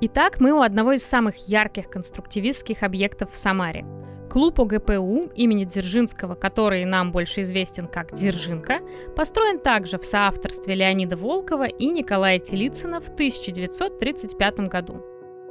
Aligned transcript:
Итак, 0.00 0.38
мы 0.38 0.52
у 0.52 0.60
одного 0.60 0.92
из 0.92 1.02
самых 1.02 1.48
ярких 1.48 1.90
конструктивистских 1.90 2.84
объектов 2.84 3.32
в 3.32 3.36
Самаре. 3.36 3.84
Клуб 4.30 4.60
ОГПУ 4.60 5.32
имени 5.34 5.64
Дзержинского, 5.64 6.36
который 6.36 6.84
нам 6.84 7.10
больше 7.10 7.40
известен 7.40 7.88
как 7.88 8.12
Дзержинка, 8.12 8.78
построен 9.16 9.58
также 9.58 9.98
в 9.98 10.06
соавторстве 10.06 10.76
Леонида 10.76 11.16
Волкова 11.16 11.66
и 11.66 11.88
Николая 11.88 12.38
Телицына 12.38 13.00
в 13.00 13.08
1935 13.08 14.60
году. 14.68 15.02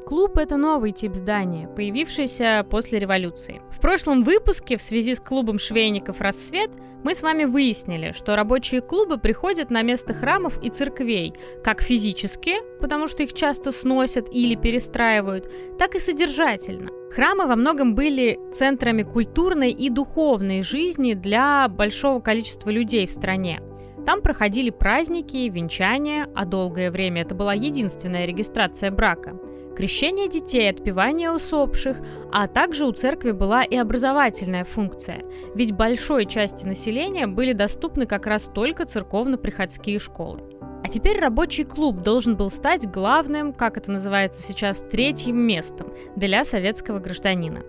Клуб– 0.07 0.37
это 0.39 0.55
новый 0.55 0.93
тип 0.93 1.15
здания, 1.15 1.67
появившийся 1.67 2.65
после 2.69 2.97
революции. 2.97 3.61
В 3.69 3.81
прошлом 3.81 4.23
выпуске 4.23 4.77
в 4.77 4.81
связи 4.81 5.13
с 5.13 5.19
клубом 5.19 5.59
швейников 5.59 6.21
«Рассвет» 6.21 6.71
мы 7.03 7.13
с 7.13 7.23
вами 7.23 7.43
выяснили, 7.43 8.13
что 8.13 8.37
рабочие 8.37 8.79
клубы 8.79 9.17
приходят 9.17 9.69
на 9.69 9.81
место 9.81 10.13
храмов 10.13 10.63
и 10.63 10.69
церквей, 10.69 11.33
как 11.61 11.81
физически, 11.81 12.55
потому 12.79 13.09
что 13.09 13.23
их 13.23 13.33
часто 13.33 13.73
сносят 13.73 14.29
или 14.31 14.55
перестраивают, 14.55 15.51
так 15.77 15.93
и 15.95 15.99
содержательно. 15.99 16.87
Храмы 17.11 17.45
во 17.45 17.57
многом 17.57 17.93
были 17.93 18.39
центрами 18.53 19.03
культурной 19.03 19.71
и 19.71 19.89
духовной 19.89 20.63
жизни 20.63 21.15
для 21.15 21.67
большого 21.67 22.21
количества 22.21 22.69
людей 22.69 23.07
в 23.07 23.11
стране. 23.11 23.61
Там 24.05 24.21
проходили 24.21 24.69
праздники, 24.69 25.49
венчания, 25.49 26.29
а 26.33 26.45
долгое 26.45 26.91
время 26.91 27.23
это 27.23 27.35
была 27.35 27.53
единственная 27.53 28.25
регистрация 28.25 28.89
брака– 28.89 29.37
крещение 29.77 30.27
детей, 30.27 30.71
отпевание 30.71 31.31
усопших, 31.31 31.97
а 32.31 32.47
также 32.47 32.87
у 32.87 32.91
церкви 32.91 33.29
была 33.29 33.63
и 33.63 33.75
образовательная 33.75 34.65
функция, 34.65 35.23
ведь 35.53 35.71
большой 35.71 36.25
части 36.25 36.65
населения 36.65 37.27
были 37.27 37.53
доступны 37.53 38.07
как 38.07 38.25
раз 38.25 38.49
только 38.51 38.85
церковно-приходские 38.85 39.99
школы. 39.99 40.41
А 40.83 40.87
теперь 40.87 41.19
рабочий 41.19 41.63
клуб 41.63 42.01
должен 42.01 42.35
был 42.35 42.49
стать 42.49 42.89
главным, 42.89 43.53
как 43.53 43.77
это 43.77 43.91
называется 43.91 44.41
сейчас, 44.41 44.81
третьим 44.81 45.39
местом 45.39 45.93
для 46.15 46.43
советского 46.43 46.97
гражданина. 46.97 47.59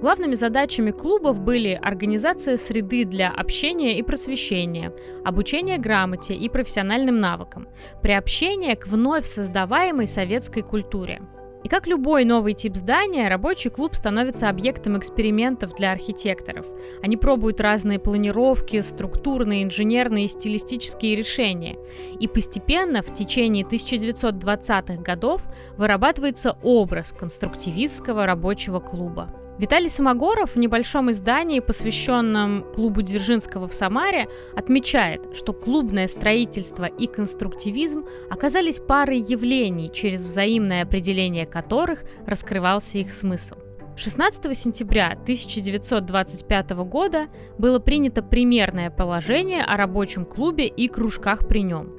Главными 0.00 0.36
задачами 0.36 0.90
клубов 0.90 1.40
были 1.40 1.78
организация 1.82 2.56
среды 2.56 3.04
для 3.04 3.28
общения 3.28 3.98
и 3.98 4.02
просвещения, 4.02 4.90
обучение 5.22 5.76
грамоте 5.76 6.32
и 6.32 6.48
профессиональным 6.48 7.20
навыкам, 7.20 7.68
приобщение 8.00 8.74
к 8.74 8.86
вновь 8.86 9.26
создаваемой 9.26 10.06
советской 10.06 10.62
культуре– 10.62 11.20
и 11.64 11.68
как 11.68 11.86
любой 11.86 12.24
новый 12.24 12.54
тип 12.54 12.76
здания, 12.76 13.28
рабочий 13.28 13.70
клуб 13.70 13.94
становится 13.94 14.48
объектом 14.48 14.96
экспериментов 14.98 15.74
для 15.74 15.92
архитекторов. 15.92 16.66
Они 17.02 17.16
пробуют 17.16 17.60
разные 17.60 17.98
планировки, 17.98 18.80
структурные, 18.80 19.64
инженерные 19.64 20.26
и 20.26 20.28
стилистические 20.28 21.16
решения. 21.16 21.76
И 22.20 22.28
постепенно 22.28 23.02
в 23.02 23.12
течение 23.12 23.64
1920-х 23.64 25.02
годов 25.02 25.42
вырабатывается 25.76 26.56
образ 26.62 27.12
конструктивистского 27.12 28.26
рабочего 28.26 28.78
клуба. 28.80 29.28
Виталий 29.58 29.88
Самогоров 29.88 30.54
в 30.54 30.58
небольшом 30.58 31.10
издании, 31.10 31.58
посвященном 31.58 32.64
клубу 32.72 33.02
Дзержинского 33.02 33.66
в 33.66 33.74
Самаре, 33.74 34.28
отмечает, 34.56 35.36
что 35.36 35.52
клубное 35.52 36.06
строительство 36.06 36.84
и 36.84 37.08
конструктивизм 37.08 38.04
оказались 38.30 38.78
парой 38.78 39.18
явлений, 39.18 39.90
через 39.92 40.24
взаимное 40.24 40.84
определение 40.84 41.44
которых 41.44 42.04
раскрывался 42.24 42.98
их 42.98 43.12
смысл. 43.12 43.56
16 43.96 44.56
сентября 44.56 45.18
1925 45.22 46.70
года 46.70 47.26
было 47.58 47.80
принято 47.80 48.22
примерное 48.22 48.90
положение 48.90 49.64
о 49.64 49.76
рабочем 49.76 50.24
клубе 50.24 50.68
и 50.68 50.86
кружках 50.86 51.48
при 51.48 51.64
нем. 51.64 51.90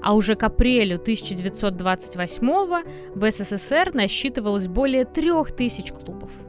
А 0.00 0.14
уже 0.14 0.36
к 0.36 0.44
апрелю 0.44 1.00
1928 1.00 2.84
в 3.12 3.30
СССР 3.32 3.90
насчитывалось 3.92 4.68
более 4.68 5.04
трех 5.04 5.50
тысяч 5.50 5.90
клубов– 5.90 6.30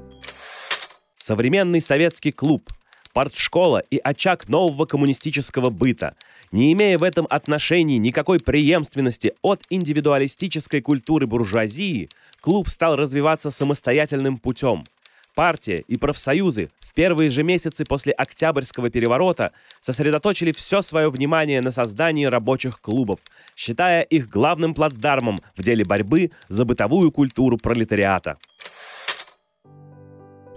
современный 1.29 1.79
советский 1.79 2.31
клуб, 2.31 2.73
партшкола 3.13 3.83
и 3.91 3.99
очаг 4.03 4.49
нового 4.49 4.87
коммунистического 4.87 5.69
быта, 5.69 6.15
не 6.51 6.73
имея 6.73 6.97
в 6.97 7.03
этом 7.03 7.27
отношении 7.29 7.97
никакой 7.97 8.39
преемственности 8.39 9.33
от 9.43 9.63
индивидуалистической 9.69 10.81
культуры 10.81 11.27
буржуазии, 11.27 12.09
клуб 12.41 12.67
стал 12.67 12.95
развиваться 12.95 13.51
самостоятельным 13.51 14.39
путем. 14.39 14.83
Партия 15.35 15.83
и 15.87 15.97
профсоюзы 15.97 16.71
в 16.79 16.95
первые 16.95 17.29
же 17.29 17.43
месяцы 17.43 17.85
после 17.85 18.11
Октябрьского 18.13 18.89
переворота 18.89 19.51
сосредоточили 19.81 20.51
все 20.51 20.81
свое 20.81 21.11
внимание 21.11 21.61
на 21.61 21.69
создании 21.69 22.25
рабочих 22.25 22.81
клубов, 22.81 23.19
считая 23.55 24.01
их 24.01 24.29
главным 24.29 24.73
плацдармом 24.73 25.37
в 25.55 25.61
деле 25.61 25.85
борьбы 25.85 26.31
за 26.47 26.65
бытовую 26.65 27.11
культуру 27.11 27.57
пролетариата. 27.57 28.39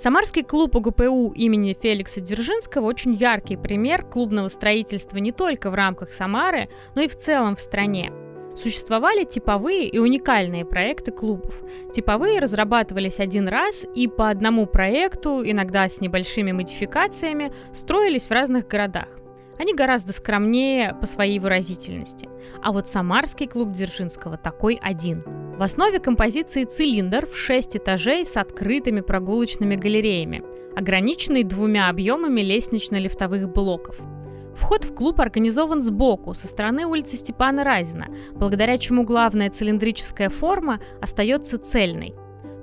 Самарский 0.03 0.43
клуб 0.43 0.75
УГПУ 0.75 1.31
имени 1.37 1.79
Феликса 1.81 2.21
Дзержинского 2.21 2.87
очень 2.87 3.15
яркий 3.15 3.57
пример 3.57 4.03
клубного 4.05 4.49
строительства 4.49 5.19
не 5.19 5.31
только 5.31 5.71
в 5.71 5.75
рамках 5.75 6.13
Самары, 6.13 6.69
но 6.97 7.03
и 7.03 7.07
в 7.07 7.17
целом 7.17 7.55
в 7.55 7.61
стране. 7.61 8.13
Существовали 8.57 9.23
типовые 9.23 9.87
и 9.87 10.01
уникальные 10.01 10.65
проекты 10.65 11.13
клубов. 11.13 11.63
Типовые 11.93 12.41
разрабатывались 12.41 13.21
один 13.21 13.47
раз 13.47 13.87
и 13.95 14.09
по 14.09 14.29
одному 14.29 14.67
проекту, 14.67 15.41
иногда 15.45 15.89
с 15.89 16.01
небольшими 16.01 16.51
модификациями, 16.51 17.53
строились 17.73 18.27
в 18.27 18.33
разных 18.33 18.67
городах. 18.67 19.22
Они 19.59 19.75
гораздо 19.75 20.13
скромнее 20.13 20.95
по 21.01 21.07
своей 21.07 21.39
выразительности. 21.39 22.29
А 22.63 22.73
вот 22.73 22.89
Самарский 22.89 23.47
клуб 23.47 23.71
Дзержинского 23.71 24.37
такой 24.37 24.79
один– 24.83 25.23
в 25.63 25.63
основе 25.63 26.01
композиции 26.01 26.65
цилиндр 26.65 27.27
в 27.27 27.37
6 27.37 27.77
этажей 27.77 28.25
с 28.25 28.37
открытыми 28.37 29.01
прогулочными 29.01 29.77
галереями, 29.77 30.43
ограниченный 30.75 31.45
двумя 31.45 31.89
объемами 31.89 32.41
лестнично-лифтовых 32.41 33.53
блоков. 33.53 33.97
Вход 34.57 34.85
в 34.85 34.95
клуб 34.95 35.21
организован 35.21 35.83
сбоку, 35.83 36.35
со 36.35 36.49
стороны 36.49 36.87
улицы 36.87 37.17
Степана 37.17 37.65
Разина, 37.65 38.09
благодаря 38.33 38.79
чему 38.79 39.05
главная 39.05 39.51
цилиндрическая 39.51 40.31
форма 40.31 40.81
остается 41.01 41.59
цельной. 41.59 42.15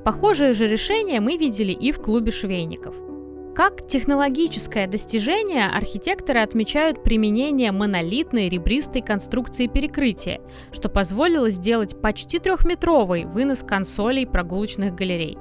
Похожее 0.03 0.53
же 0.53 0.67
решение 0.67 1.21
мы 1.21 1.37
видели 1.37 1.71
и 1.71 1.91
в 1.91 2.01
клубе 2.01 2.31
швейников– 2.31 2.95
как 3.59 3.85
технологическое 3.87 4.87
достижение 4.87 5.65
архитекторы 5.65 6.39
отмечают 6.39 7.03
применение 7.03 7.73
монолитной 7.73 8.47
ребристой 8.47 9.01
конструкции 9.01 9.67
перекрытия, 9.67 10.39
что 10.71 10.87
позволило 10.87 11.49
сделать 11.49 12.01
почти 12.01 12.39
трехметровый 12.39 13.25
вынос 13.25 13.63
консолей 13.63 14.25
прогулочных 14.25 14.95
галерей. 14.95 15.37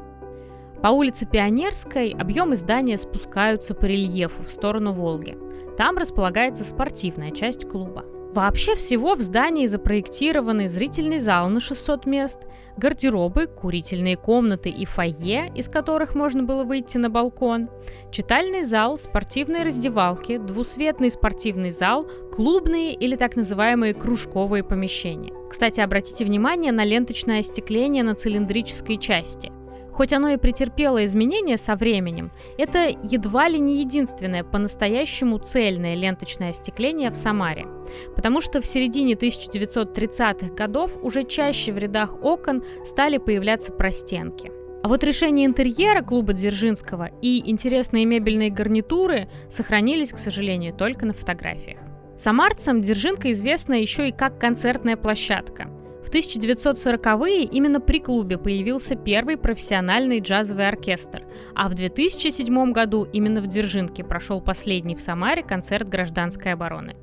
По 0.83 0.89
улице 0.89 1.27
Пионерской 1.27 2.11
объемы 2.11 2.57
здания 2.57 2.99
спускаются 2.99 3.73
по 3.73 3.85
рельефу 3.85 4.43
в 4.43 4.51
сторону 4.51 4.91
Волги. 4.91 5.39
Там 5.77 5.97
располагается 5.97 6.65
спортивная 6.65 7.31
часть 7.31 7.69
клуба. 7.69 8.05
Вообще 8.35 8.75
всего 8.75 9.15
в 9.15 9.23
здании 9.23 9.67
запроектированы 9.67 10.69
зрительный 10.69 11.19
зал 11.19 11.49
на 11.49 11.61
600 11.61 12.05
мест, 12.07 12.41
гардеробы, 12.77 13.47
курительные 13.47 14.17
комнаты 14.17 14.69
и 14.69 14.85
фойе, 14.85 15.51
из 15.55 15.69
которых 15.69 16.15
можно 16.15 16.43
было 16.43 16.63
выйти 16.63 16.99
на 16.99 17.09
балкон, 17.09 17.71
читальный 18.13 18.65
зал, 18.65 18.99
спортивные 18.99 19.65
раздевалки, 19.65 20.37
двусветный 20.37 21.11
спортивный 21.11 21.71
зал, 21.71 22.07
клубные 22.31 22.93
или 22.93 23.17
так 23.17 23.35
называемые 23.35 23.95
кружковые 23.95 24.63
помещения. 24.63 25.33
Кстати, 25.49 25.81
обратите 25.81 26.25
внимание 26.25 26.71
на 26.71 26.85
ленточное 26.85 27.41
остекление 27.41 28.05
на 28.05 28.15
цилиндрической 28.15 28.99
части. 28.99 29.51
Хоть 29.99 30.13
оно 30.13 30.29
и 30.29 30.37
претерпело 30.37 31.05
изменения 31.05 31.57
со 31.57 31.75
временем, 31.75 32.31
это 32.57 32.87
едва 32.87 33.49
ли 33.49 33.59
не 33.59 33.81
единственное 33.81 34.45
по-настоящему 34.45 35.39
цельное 35.39 35.97
ленточное 35.97 36.51
остекление 36.51 37.11
в 37.11 37.17
Самаре. 37.17 37.67
Потому 38.15 38.41
что 38.41 38.61
в 38.61 38.67
середине 38.67 39.15
1930-х 39.15 40.55
годов 40.55 40.97
уже 41.03 41.25
чаще 41.25 41.73
в 41.73 41.79
рядах 41.79 42.15
окон 42.23 42.63
стали 42.85 43.19
появляться 43.19 43.73
простенки. 43.73 44.53
А 44.85 44.89
вот 44.89 45.03
решение 45.03 45.47
интерьера 45.47 46.03
клуба 46.03 46.33
Дзержинского 46.33 47.11
и 47.21 47.51
интересные 47.51 48.05
мебельные 48.05 48.51
гарнитуры 48.51 49.29
сохранились, 49.51 50.13
к 50.13 50.19
сожалению, 50.19 50.75
только 50.75 51.07
на 51.07 51.13
фотографиях. 51.13 51.81
Самарцам 52.17 52.83
Дзержинка 52.83 53.33
известна 53.33 53.75
еще 53.75 54.11
и 54.11 54.13
как 54.13 54.39
концертная 54.39 54.97
площадка. 54.97 55.69
В 56.05 56.11
1940-е 56.11 57.45
именно 57.45 57.81
при 57.81 58.01
клубе 58.01 58.39
появился 58.39 58.97
первый 58.97 59.37
профессиональный 59.37 60.21
джазовый 60.21 60.67
оркестр, 60.69 61.25
а 61.55 61.69
в 61.69 61.75
2007 61.75 62.73
году 62.73 63.07
именно 63.13 63.41
в 63.41 63.47
Дзержинке 63.47 64.05
прошел 64.05 64.41
последний 64.41 64.95
в 64.95 65.01
Самаре 65.01 65.43
концерт 65.43 65.89
гражданской 65.89 66.53
обороны. 66.53 66.97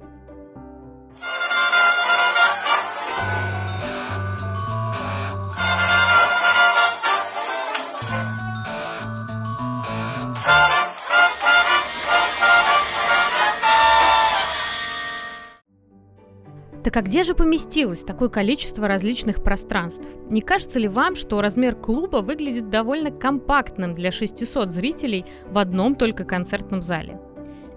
Так 16.86 16.98
а 16.98 17.02
где 17.02 17.24
же 17.24 17.34
поместилось 17.34 18.04
такое 18.04 18.30
количество 18.30 18.88
различных 18.88 19.42
пространств? 19.42 20.08
Не 20.30 20.42
кажется 20.42 20.78
ли 20.78 20.88
вам, 20.88 21.16
что 21.16 21.42
размер 21.42 21.76
клуба 21.76 22.18
выглядит 22.18 22.70
довольно 22.70 23.10
компактным 23.10 23.96
для 23.96 24.12
600 24.12 24.72
зрителей 24.72 25.26
в 25.50 25.58
одном 25.58 25.96
только 25.96 26.26
концертном 26.26 26.84
зале? 26.84 27.20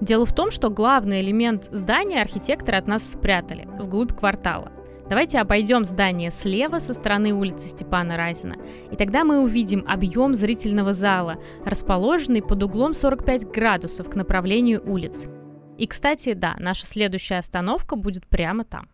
Дело 0.02 0.26
в 0.26 0.34
том, 0.34 0.50
что 0.50 0.68
главный 0.68 1.22
элемент 1.22 1.70
здания 1.72 2.20
архитекторы 2.20 2.76
от 2.76 2.86
нас 2.86 3.12
спрятали, 3.12 3.66
вглубь 3.78 4.12
квартала. 4.12 4.72
Давайте 5.08 5.38
обойдем 5.38 5.86
здание 5.86 6.30
слева 6.30 6.78
со 6.78 6.92
стороны 6.92 7.32
улицы 7.32 7.70
Степана 7.70 8.18
Разина, 8.18 8.56
и 8.92 8.96
тогда 8.96 9.24
мы 9.24 9.40
увидим 9.40 9.86
объем 9.88 10.34
зрительного 10.34 10.92
зала, 10.92 11.38
расположенный 11.64 12.42
под 12.42 12.62
углом 12.62 12.92
45 12.92 13.50
градусов 13.52 14.10
к 14.10 14.16
направлению 14.16 14.82
улиц. 14.86 15.28
И, 15.78 15.86
кстати, 15.86 16.34
да, 16.34 16.56
наша 16.58 16.86
следующая 16.86 17.36
остановка 17.36 17.96
будет 17.96 18.26
прямо 18.26 18.64
там. 18.64 18.90